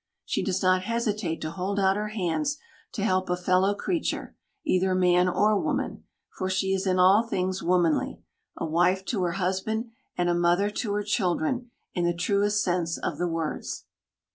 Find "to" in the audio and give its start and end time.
1.41-1.51, 2.93-3.03, 9.05-9.21, 10.71-10.93